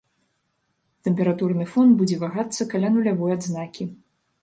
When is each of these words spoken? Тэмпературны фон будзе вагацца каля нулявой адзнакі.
Тэмпературны 1.09 1.69
фон 1.75 1.87
будзе 2.01 2.19
вагацца 2.25 2.71
каля 2.75 2.89
нулявой 2.97 3.31
адзнакі. 3.39 3.83